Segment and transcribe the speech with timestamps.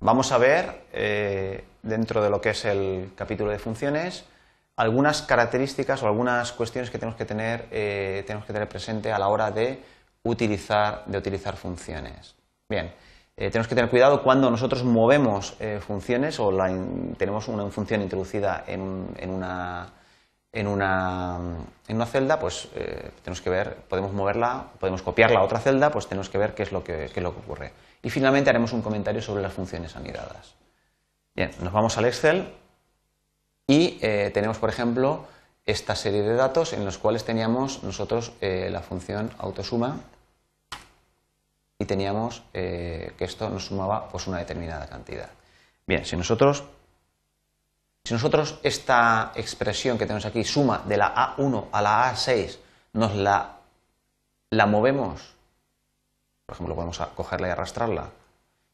[0.00, 4.24] vamos a ver, eh, dentro de lo que es el capítulo de funciones,
[4.76, 9.18] algunas características o algunas cuestiones que tenemos que tener, eh, tenemos que tener presente a
[9.18, 9.82] la hora de
[10.22, 12.36] utilizar, de utilizar funciones.
[12.68, 12.92] Bien,
[13.36, 16.50] eh, tenemos que tener cuidado cuando nosotros movemos funciones o
[17.16, 19.88] tenemos una función introducida en, en, una,
[20.52, 21.38] en, una,
[21.86, 22.68] en, una, celda, pues
[23.22, 26.62] tenemos que ver, podemos moverla, podemos copiarla a otra celda, pues tenemos que ver qué
[26.62, 27.72] es lo que, qué es lo que ocurre.
[28.02, 30.54] Y finalmente haremos un comentario sobre las funciones anidadas.
[31.34, 32.52] Bien, nos vamos al Excel
[33.68, 35.26] y eh, tenemos, por ejemplo,
[35.66, 40.00] esta serie de datos en los cuales teníamos nosotros eh, la función autosuma
[41.78, 45.28] y teníamos eh, que esto nos sumaba pues, una determinada cantidad.
[45.86, 46.64] Bien, si nosotros,
[48.08, 52.58] si nosotros esta expresión que tenemos aquí, suma de la A1 a la A6,
[52.94, 53.58] nos la,
[54.50, 55.38] la movemos
[56.48, 58.08] por ejemplo, podemos cogerla y arrastrarla,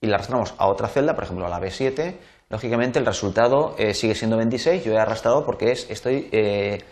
[0.00, 2.14] y la arrastramos a otra celda, por ejemplo, a la B7,
[2.48, 6.84] lógicamente el resultado eh, sigue siendo 26, yo he arrastrado porque es, estoy eh,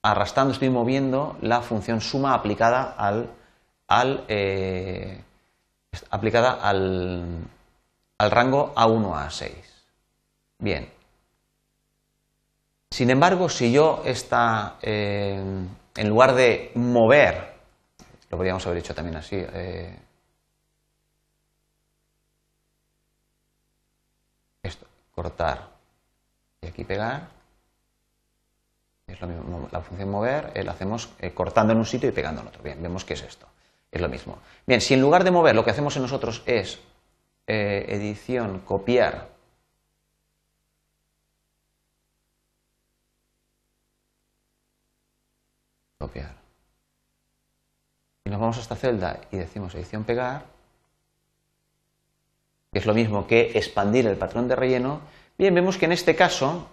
[0.00, 5.20] arrastrando, estoy moviendo la función suma aplicada al, eh,
[6.08, 7.36] aplicada al,
[8.16, 9.75] al rango A1 a A6.
[10.58, 10.90] Bien.
[12.90, 15.68] Sin embargo, si yo está en
[16.08, 17.56] lugar de mover
[18.30, 19.36] lo podríamos haber hecho también así.
[19.36, 19.96] Eh,
[24.62, 25.68] esto, cortar
[26.60, 27.28] y aquí pegar.
[29.06, 32.12] Es lo mismo, la función mover eh, la hacemos eh, cortando en un sitio y
[32.12, 32.62] pegando en otro.
[32.62, 33.46] Bien, vemos que es esto.
[33.92, 34.38] Es lo mismo.
[34.66, 36.80] Bien, si en lugar de mover lo que hacemos en nosotros es
[37.48, 39.28] edición, copiar
[46.06, 46.46] copiar
[48.26, 50.46] y nos vamos a esta celda y decimos edición pegar,
[52.72, 55.00] que es lo mismo que expandir el patrón de relleno,
[55.38, 56.68] bien, vemos que en este caso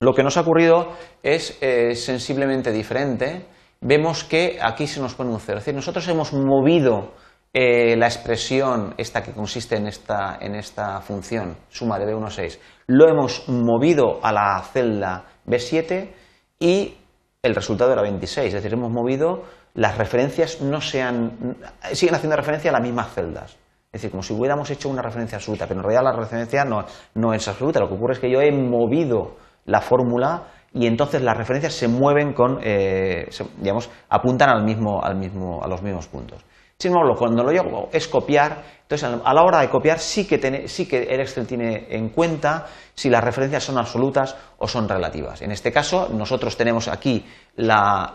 [0.00, 3.46] lo que nos ha ocurrido es eh, sensiblemente diferente.
[3.80, 5.58] Vemos que aquí se nos pone un cero.
[5.58, 7.14] Es decir, nosotros hemos movido
[7.52, 12.58] eh, la expresión, esta que consiste en esta, en esta función, suma de B16,
[12.88, 16.10] lo hemos movido a la celda B7
[16.58, 16.96] y
[17.42, 18.48] el resultado era 26.
[18.48, 19.44] Es decir, hemos movido
[19.74, 21.56] las referencias no sean,
[21.92, 23.52] siguen haciendo referencia a las mismas celdas.
[23.92, 26.84] Es decir, como si hubiéramos hecho una referencia absoluta, pero en realidad la referencia no,
[27.14, 27.80] no es absoluta.
[27.80, 31.88] Lo que ocurre es que yo he movido la fórmula y entonces las referencias se
[31.88, 36.44] mueven con, eh, digamos, apuntan al mismo, al mismo, a los mismos puntos.
[36.78, 40.68] Sin embargo, cuando lo hago es copiar, entonces a la hora de copiar sí que,
[40.68, 45.42] sí que el Excel tiene en cuenta si las referencias son absolutas o son relativas.
[45.42, 47.26] En este caso, nosotros tenemos aquí
[47.56, 48.14] la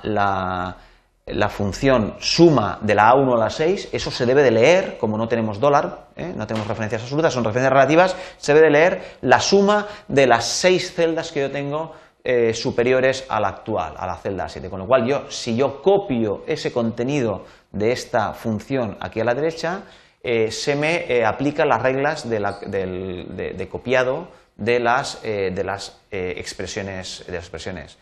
[1.25, 5.17] la función suma de la A1 a la 6, eso se debe de leer, como
[5.17, 6.33] no tenemos dólar, ¿eh?
[6.35, 10.45] no tenemos referencias absolutas, son referencias relativas, se debe de leer la suma de las
[10.45, 14.69] seis celdas que yo tengo eh, superiores a la actual, a la celda 7.
[14.69, 19.35] Con lo cual, yo, si yo copio ese contenido de esta función aquí a la
[19.35, 19.83] derecha,
[20.21, 27.23] eh, se me aplican las reglas de, copiado de las, de las expresiones.
[27.25, 27.97] De las expresiones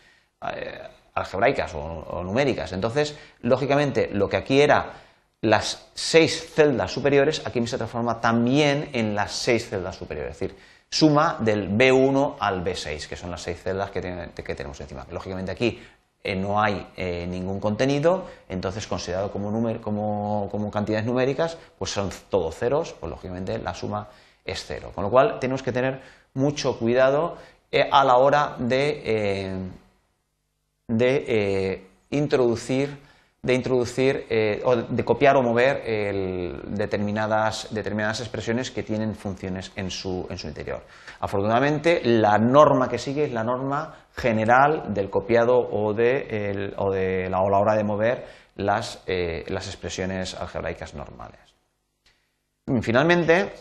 [1.13, 2.71] algebraicas o, numéricas.
[2.73, 4.93] Entonces, lógicamente, lo que aquí era
[5.41, 10.33] las seis celdas superiores, aquí se transforma también en las seis celdas superiores.
[10.33, 10.57] Es decir,
[10.91, 15.07] suma del B1 al B6, que son las seis celdas que, tenemos encima.
[15.09, 15.81] Lógicamente aquí
[16.21, 22.55] eh, no hay eh, ningún contenido, entonces considerado como, como, cantidades numéricas, pues son todos
[22.55, 24.09] ceros, pues lógicamente la suma
[24.43, 24.91] es cero.
[24.93, 26.01] Con lo cual tenemos que tener
[26.33, 27.37] mucho cuidado
[27.71, 29.69] eh, a la hora de
[30.87, 32.97] de introducir,
[33.43, 35.81] de introducir eh, o de copiar o mover
[36.67, 40.83] determinadas, determinadas, expresiones que tienen funciones en su, en su, interior.
[41.19, 47.29] Afortunadamente, la norma que sigue es la norma general del copiado o de, o de
[47.29, 48.25] la, la, hora de mover
[48.57, 51.39] las, eh, las expresiones algebraicas normales.
[52.81, 53.51] Finalmente,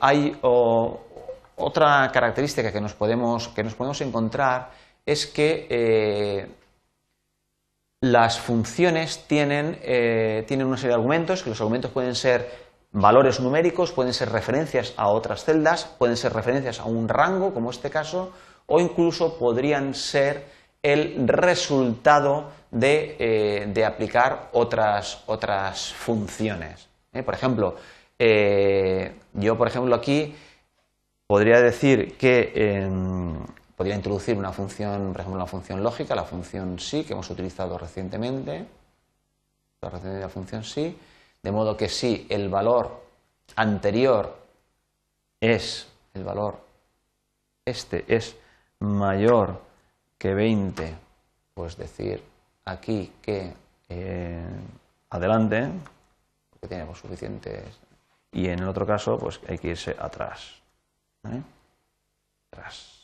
[0.00, 0.38] hay
[1.58, 4.70] otra característica que nos podemos, que nos podemos encontrar
[5.04, 6.46] es que eh,
[8.00, 12.48] las funciones eh, tienen, una serie de argumentos, que los argumentos pueden ser
[12.92, 17.70] valores numéricos, pueden ser referencias a otras celdas, pueden ser referencias a un rango, como
[17.70, 18.32] este caso,
[18.66, 20.44] o incluso podrían ser
[20.82, 26.88] el resultado de, eh, aplicar otras, otras funciones.
[27.24, 27.74] Por ejemplo,
[29.34, 30.36] yo, por ejemplo, aquí
[31.26, 32.86] podría decir que
[33.78, 37.78] Podría introducir una función, por ejemplo, una función lógica, la función sí, que hemos utilizado
[37.78, 38.66] recientemente,
[39.80, 40.98] la función sí,
[41.40, 43.00] De modo que si el valor
[43.54, 44.36] anterior
[45.40, 46.68] es el valor
[47.68, 48.34] este es
[48.80, 49.60] mayor
[50.16, 50.94] que 20,
[51.54, 52.22] pues decir
[52.64, 53.52] aquí que
[53.88, 54.46] eh,
[55.10, 55.68] adelante,
[56.50, 57.78] porque tenemos suficientes,
[58.32, 60.54] y en el otro caso, pues hay que irse atrás.
[62.50, 62.97] Atrás.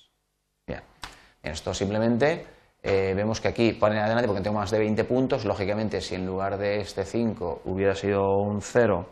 [1.44, 2.46] Esto simplemente
[2.82, 5.44] eh, vemos que aquí ponen adelante porque tengo más de 20 puntos.
[5.44, 9.06] Lógicamente, si en lugar de este 5 hubiera sido un 0,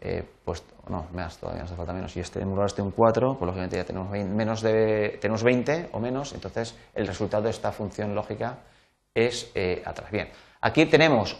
[0.00, 2.16] eh, pues no, más, todavía nos hace falta menos.
[2.16, 5.18] Y este, en lugar de este un 4, pues lógicamente ya tenemos 20, menos de,
[5.20, 8.58] tenemos 20 o menos, entonces el resultado de esta función lógica
[9.14, 10.10] es eh, atrás.
[10.10, 10.28] Bien,
[10.66, 11.38] aquí tenemos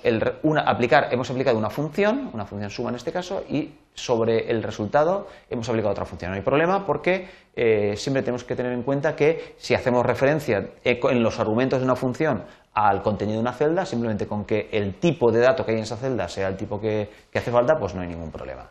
[0.64, 5.26] aplicar, hemos aplicado una función, una función suma en este caso, y sobre el resultado
[5.50, 6.30] hemos aplicado otra función.
[6.30, 10.70] No hay problema porque eh, siempre tenemos que tener en cuenta que si hacemos referencia
[10.84, 14.94] en los argumentos de una función al contenido de una celda, simplemente con que el
[15.00, 17.94] tipo de dato que hay en esa celda sea el tipo que, hace falta, pues
[17.94, 18.70] no hay ningún problema.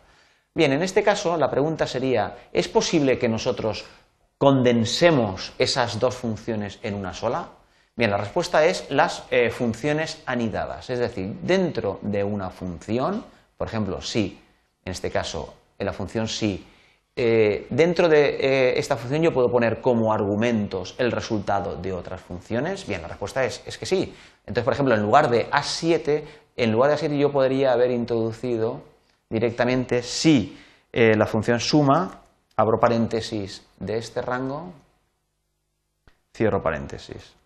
[0.54, 3.84] Bien, en este caso la pregunta sería, ¿es posible que nosotros
[4.38, 7.48] condensemos esas dos funciones en una sola?
[7.98, 13.24] Bien, la respuesta es las eh, funciones anidadas, es decir, dentro de una función,
[13.56, 14.38] por ejemplo, si,
[14.84, 16.66] en este caso, en la función si
[17.16, 22.20] eh, dentro de eh, esta función yo puedo poner como argumentos el resultado de otras
[22.20, 22.86] funciones.
[22.86, 24.14] Bien, la respuesta es, es que sí.
[24.40, 26.22] Entonces, por ejemplo, en lugar de A7,
[26.54, 28.82] en lugar de A7 yo podría haber introducido
[29.30, 30.58] directamente si
[30.92, 32.22] la función suma,
[32.56, 34.72] abro paréntesis de este rango,
[36.34, 37.36] cierro paréntesis.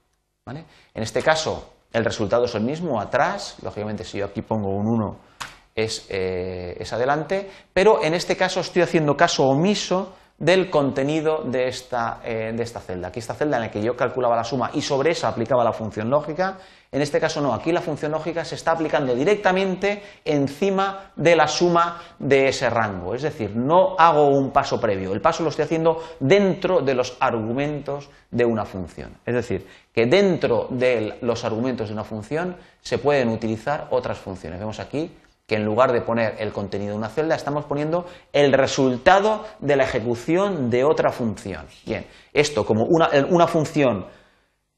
[0.44, 0.64] ¿Vale?
[0.94, 4.86] En este caso, el resultado es el mismo, atrás, lógicamente si yo aquí pongo un
[4.86, 5.30] 1
[5.76, 12.20] eh, es, adelante, pero en este caso estoy haciendo caso omiso del contenido de esta,
[12.24, 13.08] eh, de esta, celda.
[13.08, 15.74] Aquí esta celda en la que yo calculaba la suma y sobre esa aplicaba la
[15.74, 16.56] función lógica.
[16.90, 21.46] En este caso no, aquí la función lógica se está aplicando directamente encima de la
[21.46, 23.14] suma de ese rango.
[23.14, 27.18] Es decir, no hago un paso previo, el paso lo estoy haciendo dentro de los
[27.20, 29.18] argumentos de una función.
[29.26, 34.58] Es decir, que dentro de los argumentos de una función se pueden utilizar otras funciones.
[34.58, 35.14] Vemos aquí
[35.50, 39.74] que en lugar de poner el contenido de una celda, estamos poniendo el resultado de
[39.74, 41.66] la ejecución de otra función.
[41.84, 44.06] Bien, esto como una, función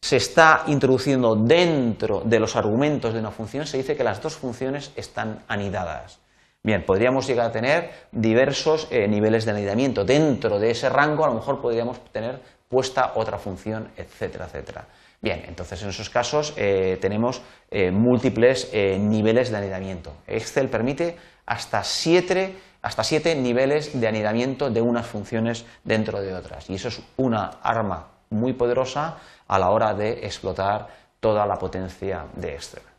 [0.01, 4.35] se está introduciendo dentro de los argumentos de una función, se dice que las dos
[4.37, 6.21] funciones están anidadas.
[6.63, 10.07] Bien, podríamos llegar a tener diversos eh, niveles de anidamiento.
[10.07, 12.41] Dentro de ese rango, a lo mejor podríamos tener
[12.71, 14.87] puesta otra función, etcétera, etcétera.
[15.23, 20.13] Bien, entonces en esos casos eh, tenemos eh, múltiples eh, niveles de anidamiento.
[20.27, 21.17] Excel permite
[21.47, 26.69] hasta siete, hasta siete niveles de anidamiento de unas funciones dentro de otras.
[26.69, 30.89] Y eso es una arma muy poderosa a la hora de explotar
[31.21, 32.92] toda la potencia de Excel.